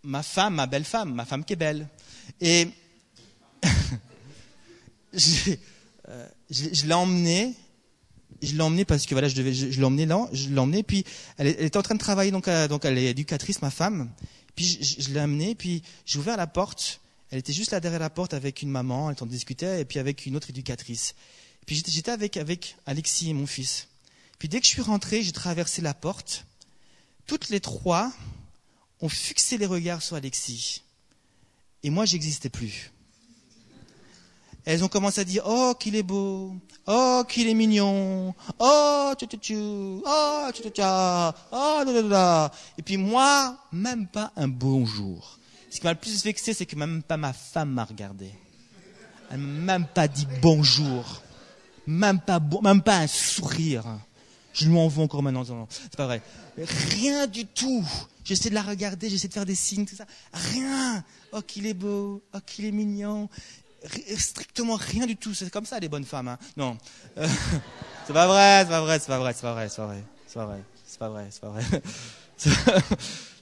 [0.02, 1.88] ma femme, ma belle femme, ma femme qui est belle.
[2.40, 2.66] Et
[5.12, 5.52] je,
[6.08, 7.54] euh, l'ai emmené,
[8.42, 11.04] je l'ai emmené parce que voilà, je devais, l'ai emmené là, je l'ai emmené, puis
[11.36, 14.10] elle, elle, était en train de travailler, donc, euh, donc elle est éducatrice, ma femme.
[14.56, 17.00] Puis je, je l'ai amenée, puis j'ai ouvert la porte.
[17.30, 20.00] Elle était juste là derrière la porte avec une maman, elle en discutait, et puis
[20.00, 21.14] avec une autre éducatrice.
[21.64, 23.86] Puis j'étais avec, avec Alexis, mon fils.
[24.38, 26.46] Puis dès que je suis rentré, j'ai traversé la porte.
[27.26, 28.12] Toutes les trois
[29.00, 30.82] ont fixé les regards sur Alexis.
[31.82, 32.92] Et moi, j'existais plus.
[34.64, 36.54] Elles ont commencé à dire Oh, qu'il est beau,
[36.86, 42.02] oh, qu'il est mignon, oh, tu tu tu, oh, tu tu tu, oh, da, da,
[42.02, 42.52] da.
[42.78, 45.38] Et puis moi, même pas un bonjour.
[45.70, 48.30] Ce qui m'a le plus vexé, c'est que même pas ma femme m'a regardé.
[49.30, 51.22] Elle m'a même pas dit bonjour
[51.86, 53.84] même pas un sourire.
[54.54, 55.44] Je lui en veux encore maintenant.
[55.44, 56.22] Non, c'est pas vrai.
[56.56, 57.84] Rien du tout.
[58.24, 60.06] J'essaie de la regarder, j'essaie de faire des signes, tout ça.
[60.32, 61.04] Rien.
[61.32, 62.22] Oh, qu'il est beau.
[62.32, 63.28] Oh, qu'il est mignon.
[64.16, 65.34] Strictement rien du tout.
[65.34, 66.28] C'est comme ça, les bonnes femmes.
[66.28, 66.38] Hein.
[66.56, 66.78] Non.
[67.18, 67.28] Euh,
[68.06, 70.02] c'est pas vrai, c'est pas vrai, c'est pas vrai, c'est pas vrai, c'est pas vrai.
[70.26, 71.64] C'est pas vrai, c'est pas vrai, c'est pas vrai.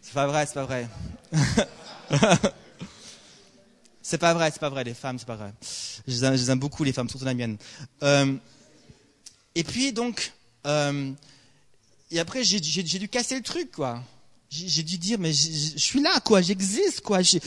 [0.03, 0.89] C'est pas vrai, c'est pas vrai.
[4.03, 5.55] C'est pas vrai, c'est pas vrai, les femmes, c'est pas vrai.
[6.07, 7.57] Je les, aime, beaucoup, les femmes, surtout la mienne.
[8.03, 8.35] Euh,
[9.55, 10.33] et puis, donc,
[10.67, 11.13] euh,
[12.11, 14.03] et après, j'ai dû casser le truc, quoi.
[14.51, 17.23] J'ai dû dire, mais je suis là, quoi, j'existe, quoi.
[17.23, 17.41] J'ai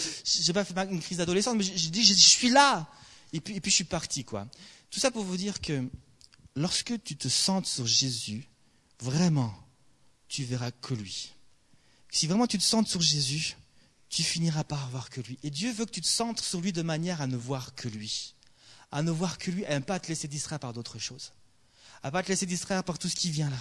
[0.54, 2.88] pas fait une crise d'adolescence, mais j'ai dit, je suis là.
[3.32, 4.48] Et puis, et puis, je suis parti, quoi.
[4.90, 5.88] Tout ça pour vous dire que
[6.56, 8.48] lorsque tu te sens sur Jésus,
[9.00, 9.54] vraiment,
[10.28, 11.32] tu verras que lui.
[12.10, 13.58] Si vraiment tu te sens sur Jésus,
[14.10, 15.38] tu finiras par voir que lui.
[15.44, 17.90] Et Dieu veut que tu te centres sur lui de manière à ne voir que
[17.90, 18.34] lui.
[18.92, 21.34] À ne voir que lui et ne pas te laisser distraire par d'autres choses.
[22.06, 23.58] À pas te laisser distraire par tout ce qui vient là.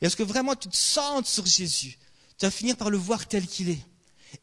[0.00, 1.98] Et est-ce que vraiment tu te centres sur Jésus?
[2.38, 3.84] Tu vas finir par le voir tel qu'il est.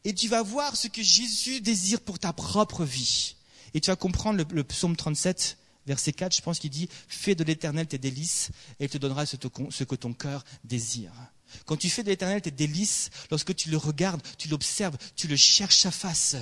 [0.04, 3.36] Et tu vas voir ce que Jésus désire pour ta propre vie.
[3.72, 7.34] Et tu vas comprendre le, le psaume 37, verset 4, je pense qu'il dit, fais
[7.34, 9.36] de l'éternel tes délices et il te donnera ce,
[9.70, 11.12] ce que ton cœur désire.
[11.64, 15.36] Quand tu fais de l'éternel tes délices, lorsque tu le regardes, tu l'observes, tu le
[15.36, 16.36] cherches à face,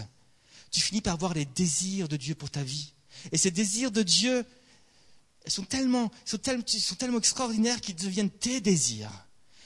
[0.73, 2.93] tu finis par voir les désirs de Dieu pour ta vie.
[3.31, 4.45] Et ces désirs de Dieu
[5.69, 9.11] tellement, sont tellement, sont tellement extraordinaires qu'ils deviennent tes désirs.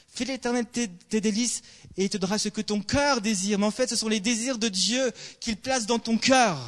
[0.09, 1.63] Fais l'éternel tes, tes, délices
[1.97, 3.59] et il te donnera ce que ton cœur désire.
[3.59, 6.61] Mais en fait, ce sont les désirs de Dieu qu'il place dans ton cœur.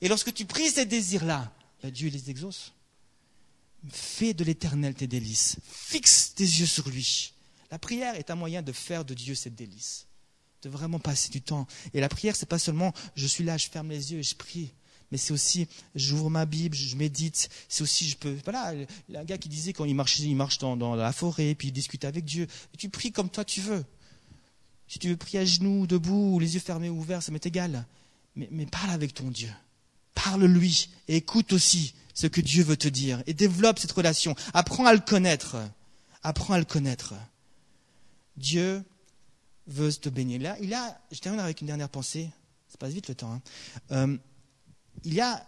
[0.00, 2.72] Et lorsque tu pries ces désirs-là, ben Dieu les exauce.
[3.90, 5.56] Fais de l'éternel tes délices.
[5.64, 7.32] Fixe tes yeux sur lui.
[7.70, 10.06] La prière est un moyen de faire de Dieu cette délice,
[10.62, 11.66] de vraiment passer du temps.
[11.94, 14.34] Et la prière, c'est pas seulement je suis là, je ferme les yeux et je
[14.34, 14.72] prie,
[15.10, 17.48] mais c'est aussi j'ouvre ma Bible, je médite.
[17.68, 18.36] C'est aussi je peux.
[18.44, 18.74] Voilà,
[19.14, 22.04] un gars qui disait quand il marche, il marche dans, la forêt, puis il discute
[22.04, 22.46] avec Dieu.
[22.76, 23.84] tu pries comme toi tu veux.
[24.86, 27.44] Si tu veux prier à genoux, debout, ou les yeux fermés ou ouverts, ça m'est
[27.44, 27.86] égal.
[28.36, 29.50] Mais, mais parle avec ton Dieu.
[30.14, 34.34] Parle-lui et écoute aussi ce que Dieu veut te dire et développe cette relation.
[34.54, 35.56] Apprends à le connaître.
[36.22, 37.14] Apprends à le connaître.
[38.36, 38.82] Dieu
[39.68, 40.38] veut te baigner.
[40.38, 42.30] Là, il a, je termine avec une dernière pensée,
[42.68, 43.32] ça passe vite le temps.
[43.32, 43.42] Hein.
[43.92, 44.16] Euh,
[45.04, 45.46] il y a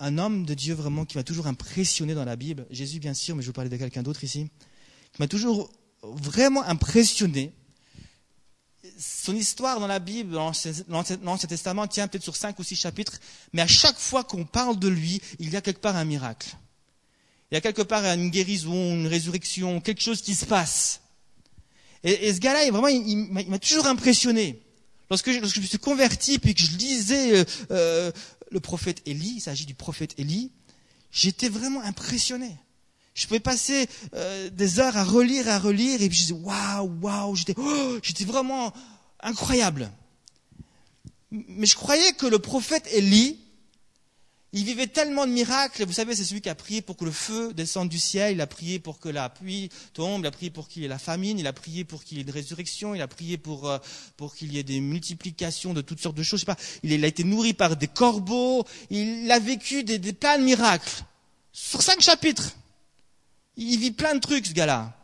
[0.00, 3.36] un homme de Dieu vraiment qui m'a toujours impressionné dans la Bible, Jésus bien sûr,
[3.36, 4.50] mais je veux parler de quelqu'un d'autre ici,
[5.12, 5.70] qui m'a toujours
[6.02, 7.52] vraiment impressionné.
[8.98, 10.52] Son histoire dans la Bible, dans
[10.88, 13.18] l'Ancien Testament, tient peut-être sur cinq ou six chapitres,
[13.52, 16.56] mais à chaque fois qu'on parle de lui, il y a quelque part un miracle.
[17.50, 21.00] Il y a quelque part une guérison, une résurrection, quelque chose qui se passe.
[22.02, 24.60] Et, ce gars-là, vraiment, il, m'a toujours impressionné.
[25.10, 28.12] Lorsque je, lorsque je, me suis converti, puis que je lisais euh, euh,
[28.54, 30.52] le prophète Élie, il s'agit du prophète Élie,
[31.10, 32.56] j'étais vraiment impressionné.
[33.12, 36.90] Je pouvais passer euh, des heures à relire, à relire, et puis je disais waouh,
[37.02, 38.72] waouh, j'étais, oh, j'étais vraiment
[39.20, 39.90] incroyable.
[41.32, 43.40] Mais je croyais que le prophète Élie,
[44.56, 45.84] il vivait tellement de miracles.
[45.84, 48.34] Vous savez, c'est celui qui a prié pour que le feu descende du ciel.
[48.34, 50.22] Il a prié pour que la pluie tombe.
[50.22, 51.40] Il a prié pour qu'il y ait la famine.
[51.40, 52.94] Il a prié pour qu'il y ait une résurrection.
[52.94, 53.78] Il a prié pour, euh,
[54.16, 56.38] pour qu'il y ait des multiplications de toutes sortes de choses.
[56.38, 56.56] Je sais pas.
[56.84, 58.64] Il, a été nourri par des corbeaux.
[58.90, 61.02] Il a vécu des, des plein de miracles.
[61.52, 62.52] Sur cinq chapitres.
[63.56, 64.96] Il vit plein de trucs, ce gars-là.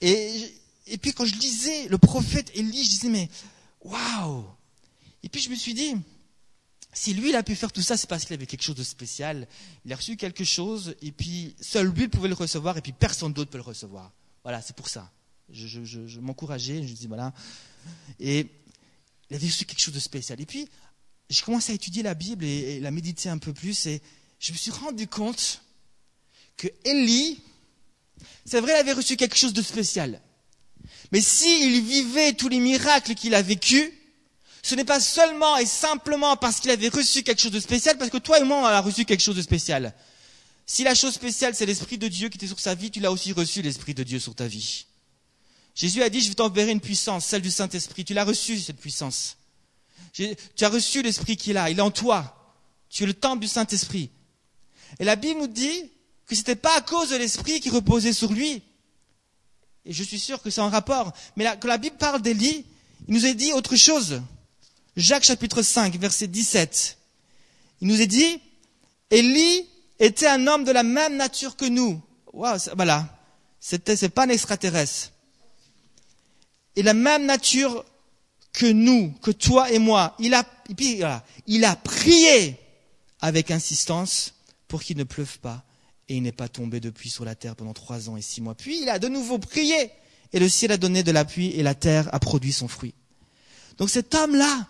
[0.00, 0.54] Et,
[0.86, 3.28] et puis quand je lisais le prophète Élie, je disais, mais
[3.82, 4.44] waouh
[5.24, 5.96] Et puis je me suis dit,
[6.94, 8.84] si lui, il a pu faire tout ça, c'est parce qu'il avait quelque chose de
[8.84, 9.48] spécial.
[9.84, 13.32] Il a reçu quelque chose, et puis seul lui pouvait le recevoir, et puis personne
[13.32, 14.12] d'autre peut le recevoir.
[14.44, 15.10] Voilà, c'est pour ça.
[15.50, 17.34] Je, je, m'encourageais, je dis voilà.
[18.20, 18.46] Et
[19.28, 20.40] il avait reçu quelque chose de spécial.
[20.40, 20.68] Et puis,
[21.28, 24.00] j'ai commencé à étudier la Bible et, la méditer un peu plus, et
[24.38, 25.62] je me suis rendu compte
[26.56, 27.42] que Élie,
[28.44, 30.22] c'est vrai, il avait reçu quelque chose de spécial.
[31.10, 33.90] Mais s'il vivait tous les miracles qu'il a vécus,
[34.64, 38.10] ce n'est pas seulement et simplement parce qu'il avait reçu quelque chose de spécial, parce
[38.10, 39.92] que toi et moi, on a reçu quelque chose de spécial.
[40.64, 43.12] Si la chose spéciale, c'est l'Esprit de Dieu qui était sur sa vie, tu l'as
[43.12, 44.86] aussi reçu, l'Esprit de Dieu sur ta vie.
[45.74, 48.06] Jésus a dit, je vais t'enverrer une puissance, celle du Saint-Esprit.
[48.06, 49.36] Tu l'as reçu, cette puissance.
[50.14, 52.54] Tu as reçu l'Esprit qui est là, il est en toi.
[52.88, 54.08] Tu es le temple du Saint-Esprit.
[54.98, 55.90] Et la Bible nous dit
[56.26, 58.62] que ce n'était pas à cause de l'Esprit qui reposait sur lui.
[59.84, 61.12] Et je suis sûr que c'est en rapport.
[61.36, 62.64] Mais quand la Bible parle d'Élie,
[63.08, 64.22] il nous a dit autre chose.
[64.96, 66.98] Jacques chapitre 5, verset 17.
[67.80, 68.40] Il nous est dit,
[69.10, 69.66] Élie
[69.98, 72.00] était un homme de la même nature que nous.
[72.32, 73.18] Wow, voilà.
[73.60, 75.12] C'était, c'est pas un extraterrestre.
[76.76, 77.84] Et la même nature
[78.52, 80.14] que nous, que toi et moi.
[80.18, 80.44] Il a,
[80.76, 81.02] puis,
[81.46, 82.56] il a prié
[83.20, 84.34] avec insistance
[84.68, 85.64] pour qu'il ne pleuve pas.
[86.08, 88.54] Et il n'est pas tombé depuis sur la terre pendant trois ans et six mois.
[88.54, 89.90] Puis il a de nouveau prié.
[90.32, 92.94] Et le ciel a donné de la pluie et la terre a produit son fruit.
[93.78, 94.66] Donc cet homme-là,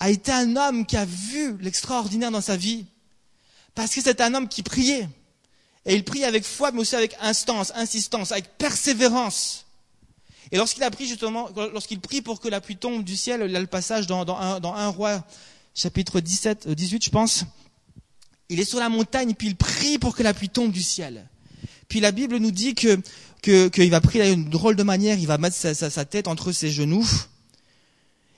[0.00, 2.86] a été un homme qui a vu l'extraordinaire dans sa vie,
[3.74, 5.08] parce que c'est un homme qui priait.
[5.86, 9.66] Et il prie avec foi, mais aussi avec instance, insistance, avec persévérance.
[10.52, 13.60] Et lorsqu'il a pris justement, lorsqu'il prie pour que la pluie tombe du ciel, a
[13.60, 15.24] le passage dans, un, roi,
[15.74, 17.44] chapitre 17, 18, euh, je pense.
[18.48, 21.28] Il est sur la montagne, puis il prie pour que la pluie tombe du ciel.
[21.88, 23.00] Puis la Bible nous dit que
[23.42, 27.08] qu'il va prier d'une drôle de manière, il va mettre sa tête entre ses genoux,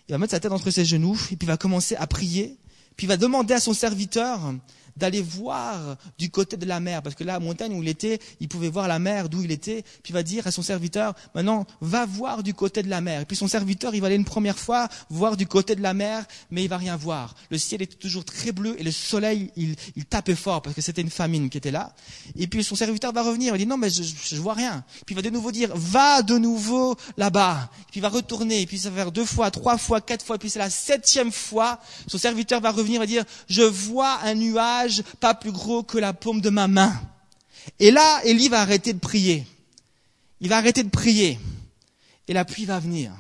[0.08, 2.58] il va mettre sa tête entre ses genoux, et puis il va commencer à prier,
[2.96, 4.40] puis il va demander à son serviteur
[4.96, 8.18] d'aller voir du côté de la mer, parce que là, la montagne où il était,
[8.40, 11.14] il pouvait voir la mer d'où il était, puis il va dire à son serviteur,
[11.34, 13.22] maintenant, va voir du côté de la mer.
[13.22, 15.94] Et puis son serviteur, il va aller une première fois voir du côté de la
[15.94, 17.34] mer, mais il va rien voir.
[17.50, 20.82] Le ciel était toujours très bleu et le soleil, il, il tapait fort parce que
[20.82, 21.94] c'était une famine qui était là.
[22.36, 24.84] Et puis son serviteur va revenir, il dit, non, mais je, je vois rien.
[25.06, 27.70] Puis il va de nouveau dire, va de nouveau là-bas.
[27.90, 30.38] Puis il va retourner, et puis ça va faire deux fois, trois fois, quatre fois,
[30.38, 34.81] puis c'est la septième fois, son serviteur va revenir et dire, je vois un nuage
[35.20, 37.00] pas plus gros que la paume de ma main.
[37.78, 39.46] Et là, Élie va arrêter de prier.
[40.40, 41.38] Il va arrêter de prier.
[42.28, 43.12] Et la pluie va venir.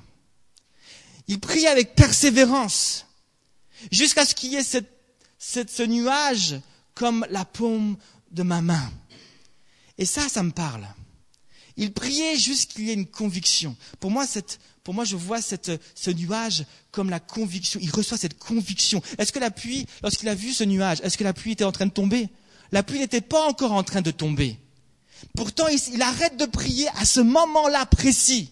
[1.28, 3.06] Il prie avec persévérance.
[3.90, 4.62] Jusqu'à ce qu'il y ait
[5.38, 6.60] ce nuage
[6.94, 7.96] comme la paume
[8.30, 8.92] de ma main.
[9.98, 10.86] Et ça, ça me parle.
[11.76, 13.76] Il priait jusqu'il y ait une conviction.
[14.00, 17.78] Pour moi, cette, pour moi, je vois ce nuage comme la conviction.
[17.82, 19.00] Il reçoit cette conviction.
[19.18, 21.72] Est-ce que la pluie, lorsqu'il a vu ce nuage, est-ce que la pluie était en
[21.72, 22.28] train de tomber?
[22.72, 24.58] La pluie n'était pas encore en train de tomber.
[25.36, 28.50] Pourtant, il, arrête de prier à ce moment-là précis.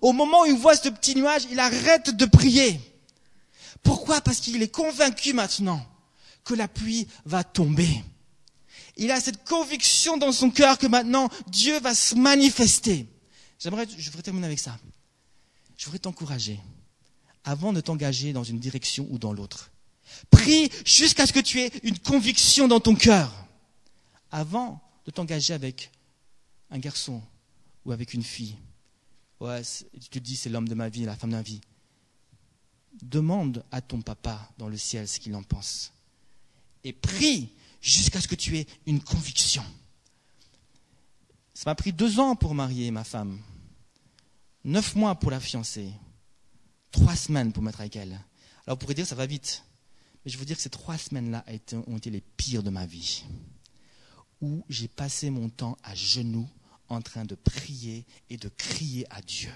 [0.00, 2.80] Au moment où il voit ce petit nuage, il arrête de prier.
[3.82, 4.20] Pourquoi?
[4.20, 5.84] Parce qu'il est convaincu maintenant
[6.44, 8.02] que la pluie va tomber.
[8.96, 13.06] Il a cette conviction dans son cœur que maintenant Dieu va se manifester.
[13.58, 13.86] J'aimerais,
[14.22, 14.78] terminer avec ça
[15.76, 16.60] je voudrais t'encourager,
[17.44, 19.70] avant de t'engager dans une direction ou dans l'autre,
[20.30, 23.32] prie jusqu'à ce que tu aies une conviction dans ton cœur,
[24.30, 25.90] avant de t'engager avec
[26.70, 27.22] un garçon
[27.84, 28.56] ou avec une fille.
[29.40, 29.62] Ouais,
[30.00, 31.60] tu te dis c'est l'homme de ma vie, la femme de ma vie.
[33.02, 35.92] Demande à ton papa dans le ciel ce qu'il en pense.
[36.82, 37.50] Et prie
[37.82, 39.64] jusqu'à ce que tu aies une conviction.
[41.52, 43.38] Ça m'a pris deux ans pour marier ma femme
[44.66, 45.92] neuf mois pour la fiancer,
[46.90, 48.20] trois semaines pour mettre avec elle.
[48.66, 49.62] Alors vous pourrez dire ça va vite,
[50.24, 51.44] mais je veux dire que ces trois semaines-là
[51.86, 53.24] ont été les pires de ma vie,
[54.40, 56.48] où j'ai passé mon temps à genoux
[56.88, 59.52] en train de prier et de crier à Dieu.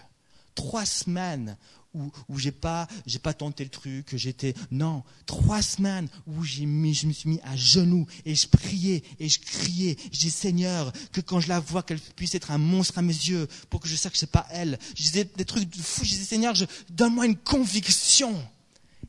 [0.55, 1.57] Trois semaines
[1.95, 6.67] où, où j'ai pas, j'ai pas tenté le truc, j'étais, non, trois semaines où j'ai
[6.67, 9.97] mis, je me suis mis à genoux et je priais et je criais.
[10.13, 13.13] Je dis, Seigneur, que quand je la vois, qu'elle puisse être un monstre à mes
[13.13, 14.79] yeux pour que je sache que c'est pas elle.
[14.95, 16.05] Je disais des trucs de fou.
[16.05, 16.55] Je disais, Seigneur,
[16.91, 18.35] donne-moi une conviction.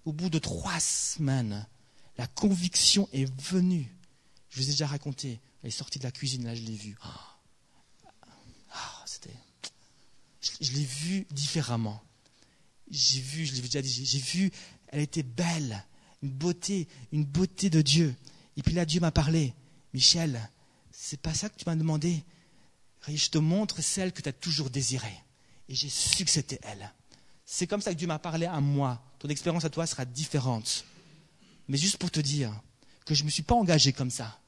[0.06, 1.68] Au bout de trois semaines,
[2.18, 3.94] la conviction est venue.
[4.50, 5.40] Je vous ai déjà raconté.
[5.62, 6.98] Elle est sortie de la cuisine, là, je l'ai vue.
[8.74, 9.30] Ah, c'était,
[10.60, 12.02] je l'ai vue différemment
[12.92, 14.52] j'ai vu, je l'ai déjà dit, j'ai vu,
[14.90, 15.84] elle était belle,
[16.22, 18.16] une beauté, une beauté de Dieu.
[18.58, 19.54] Et puis là, Dieu m'a parlé.
[19.94, 20.40] Michel,
[20.92, 22.24] c'est pas ça que tu m'as demandé.
[23.08, 25.18] Je te montre celle que tu as toujours désirée.
[25.70, 26.92] Et j'ai su que c'était elle.
[27.46, 29.02] C'est comme ça que Dieu m'a parlé à moi.
[29.20, 30.86] Ton expérience à toi sera différente.
[31.68, 32.54] Mais juste pour te dire
[33.06, 34.41] que je ne me suis pas engagé comme ça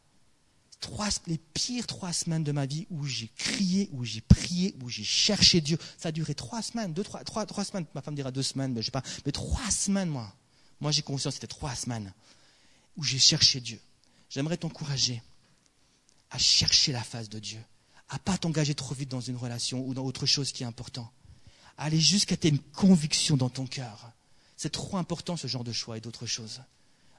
[1.27, 5.03] les pires trois semaines de ma vie où j'ai crié, où j'ai prié, où j'ai
[5.03, 5.77] cherché Dieu.
[5.97, 7.85] Ça a duré trois semaines, deux, trois, trois, semaines.
[7.93, 9.03] Ma femme dira deux semaines, mais je sais pas.
[9.25, 10.33] Mais trois semaines, moi.
[10.81, 12.13] Moi, j'ai conscience, c'était trois semaines
[12.97, 13.79] où j'ai cherché Dieu.
[14.29, 15.21] J'aimerais t'encourager
[16.31, 17.59] à chercher la face de Dieu,
[18.09, 21.11] à pas t'engager trop vite dans une relation ou dans autre chose qui est important.
[21.77, 24.11] À aller jusqu'à tes une conviction dans ton cœur.
[24.57, 26.61] C'est trop important ce genre de choix et d'autres choses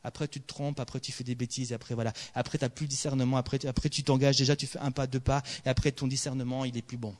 [0.05, 2.87] après tu te trompes, après tu fais des bêtises, après voilà, après tu n'as plus
[2.87, 5.91] de discernement, après, après tu t'engages, déjà tu fais un pas, deux pas, et après
[5.91, 7.17] ton discernement, il est plus bon.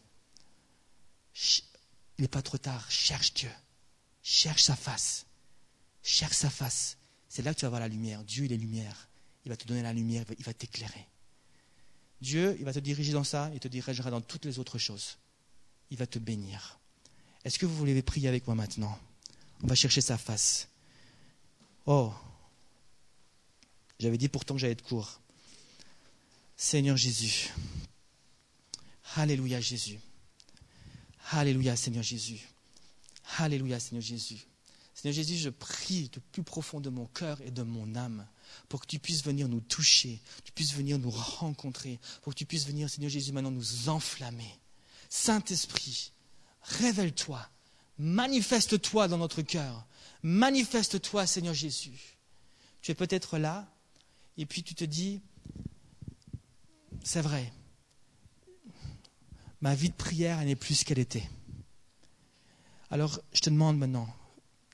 [2.19, 3.51] Il n'est pas trop tard, cherche Dieu,
[4.23, 5.27] cherche sa face,
[6.03, 6.99] cherche sa face.
[7.29, 8.23] C'est là que tu vas voir la lumière.
[8.23, 9.09] Dieu, il est lumière.
[9.45, 11.09] Il va te donner la lumière, il va t'éclairer.
[12.21, 15.19] Dieu, il va te diriger dans ça, il te dirigera dans toutes les autres choses.
[15.91, 16.79] Il va te bénir.
[17.45, 18.97] Est-ce que vous voulez prier avec moi maintenant?
[19.63, 20.69] On va chercher sa face.
[21.87, 22.15] Oh,
[23.99, 25.21] j'avais dit pourtant que j'allais être court.
[26.57, 27.53] Seigneur Jésus.
[29.17, 29.99] Alléluia Jésus.
[31.31, 32.41] Alléluia Seigneur Jésus.
[33.39, 34.47] Alléluia Seigneur Jésus.
[34.95, 38.27] Seigneur Jésus, je prie du plus profond de mon cœur et de mon âme
[38.69, 42.47] pour que tu puisses venir nous toucher, tu puisses venir nous rencontrer, pour que tu
[42.47, 44.59] puisses venir, Seigneur Jésus, maintenant nous enflammer.
[45.09, 46.13] Saint-Esprit,
[46.63, 47.49] révèle-toi,
[47.99, 49.87] manifeste-toi dans notre cœur,
[50.23, 52.17] manifeste-toi, Seigneur Jésus.
[52.81, 53.69] Tu es peut-être là,
[54.37, 55.23] et puis tu te dis,
[57.03, 57.53] c'est vrai,
[59.61, 61.29] ma vie de prière, n'est plus ce qu'elle était.
[62.91, 64.09] Alors, je te demande maintenant,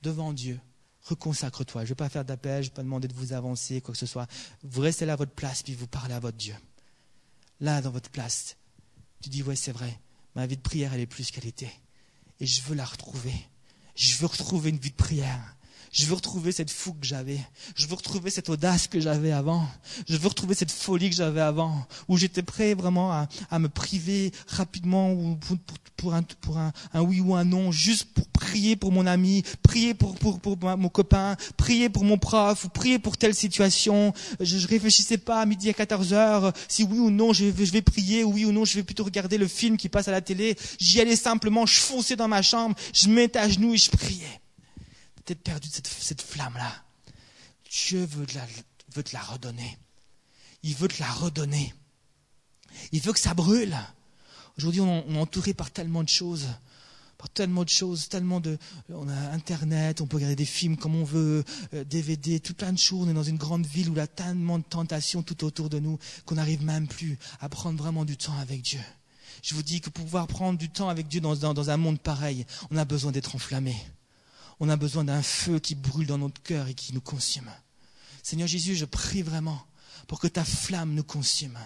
[0.03, 0.59] devant Dieu,
[1.03, 1.81] reconsacre-toi.
[1.81, 3.93] Je ne vais pas faire d'appel, je ne vais pas demander de vous avancer, quoi
[3.93, 4.27] que ce soit.
[4.63, 6.55] Vous restez là à votre place, puis vous parlez à votre Dieu.
[7.59, 8.57] Là, dans votre place,
[9.21, 9.99] tu dis, ouais, c'est vrai,
[10.35, 11.71] ma vie de prière, elle est plus ce qu'elle était.
[12.39, 13.33] Et je veux la retrouver.
[13.95, 15.55] Je veux retrouver une vie de prière.
[15.91, 17.39] Je veux retrouver cette fougue que j'avais.
[17.75, 19.67] Je veux retrouver cette audace que j'avais avant.
[20.07, 23.67] Je veux retrouver cette folie que j'avais avant, où j'étais prêt vraiment à, à, me
[23.67, 28.25] priver rapidement ou pour, pour, pour, un, pour un, oui ou un non, juste pour
[28.27, 32.69] prier pour mon ami, prier pour, pour, pour mon copain, prier pour mon prof, ou
[32.69, 34.13] prier pour telle situation.
[34.39, 37.65] Je, je réfléchissais pas à midi à 14 heures si oui ou non je vais,
[37.65, 40.07] je vais prier, ou oui ou non je vais plutôt regarder le film qui passe
[40.07, 40.55] à la télé.
[40.79, 44.41] J'y allais simplement, je fonçais dans ma chambre, je mettais à genoux et je priais
[45.35, 46.83] perdu cette, cette flamme-là.
[47.69, 48.45] Dieu veut te, la,
[48.93, 49.77] veut te la redonner.
[50.63, 51.73] Il veut te la redonner.
[52.91, 53.75] Il veut que ça brûle.
[54.57, 56.47] Aujourd'hui, on, est entouré par tellement de choses
[57.17, 58.57] par tellement de choses, tellement de,
[58.89, 61.43] on a Internet, on peut regarder des films comme on veut,
[61.85, 63.05] DVD, euh, tout plein de choses.
[63.05, 65.69] On est dans une grande ville où il y a tellement de tentations tout autour
[65.69, 68.79] de nous qu'on n'arrive même plus à prendre vraiment du temps avec Dieu.
[69.43, 71.99] Je vous dis que pour pouvoir prendre du temps avec Dieu dans, dans un monde
[71.99, 73.75] pareil, on a besoin d'être enflammé
[74.61, 77.51] on a besoin d'un feu qui brûle dans notre cœur et qui nous consume.
[78.21, 79.65] Seigneur Jésus, je prie vraiment
[80.07, 81.57] pour que ta flamme nous consume.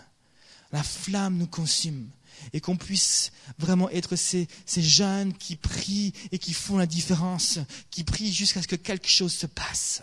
[0.72, 2.10] La flamme nous consume
[2.54, 7.60] et qu'on puisse vraiment être ces, ces, jeunes qui prient et qui font la différence,
[7.92, 10.02] qui prient jusqu'à ce que quelque chose se passe.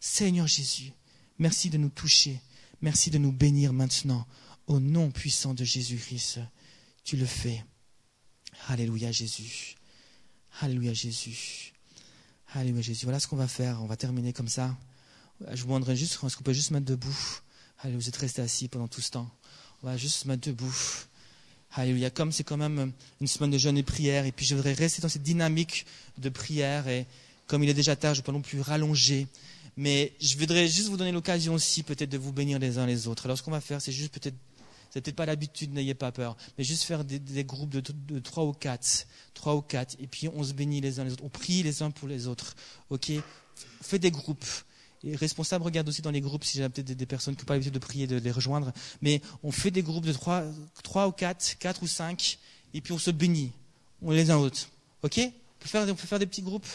[0.00, 0.92] Seigneur Jésus,
[1.38, 2.40] merci de nous toucher,
[2.82, 4.26] merci de nous bénir maintenant
[4.66, 6.40] au nom puissant de Jésus-Christ.
[7.04, 7.64] Tu le fais.
[8.66, 9.76] Alléluia Jésus.
[10.60, 11.75] Alléluia Jésus.
[12.54, 13.04] Alléluia Jésus.
[13.04, 13.82] Voilà ce qu'on va faire.
[13.82, 14.74] On va terminer comme ça.
[15.52, 17.16] Je vous demanderai juste, est-ce qu'on peut juste mettre debout?
[17.80, 19.30] Allez, vous êtes restés assis pendant tout ce temps.
[19.82, 20.74] On va juste se mettre debout.
[21.72, 22.08] Alléluia.
[22.10, 25.02] Comme c'est quand même une semaine de jeûne et prière, et puis je voudrais rester
[25.02, 25.84] dans cette dynamique
[26.16, 27.06] de prière, et
[27.46, 29.26] comme il est déjà tard, je ne vais pas non plus rallonger.
[29.76, 33.08] Mais je voudrais juste vous donner l'occasion aussi peut-être de vous bénir les uns les
[33.08, 33.26] autres.
[33.26, 34.36] Alors ce qu'on va faire, c'est juste peut-être
[34.90, 36.36] c'est peut-être pas l'habitude, n'ayez pas peur.
[36.56, 39.06] Mais juste faire des, groupes de, trois ou quatre.
[39.34, 39.96] Trois ou quatre.
[40.00, 41.24] Et puis on se bénit les uns les autres.
[41.24, 42.54] On prie les uns pour les autres.
[42.90, 43.12] OK?
[43.82, 44.44] Faites des groupes.
[45.04, 47.54] Et responsable, regarde aussi dans les groupes si j'ai peut-être des, personnes qui n'ont pas
[47.54, 48.72] l'habitude de prier, de les rejoindre.
[49.02, 50.44] Mais on fait des groupes de trois,
[50.82, 52.38] trois ou quatre, quatre ou cinq.
[52.74, 53.52] Et puis on se bénit.
[54.02, 54.68] On les uns aux autres.
[55.02, 55.18] OK?
[55.18, 56.66] On peut faire, on peut faire des petits groupes?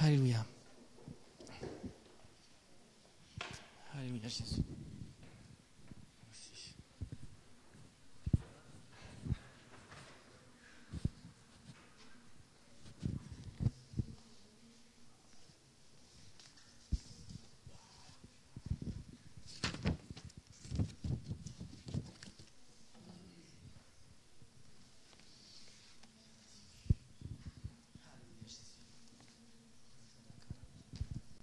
[0.00, 0.44] Alléluia.
[3.94, 4.62] Alléluia Jésus.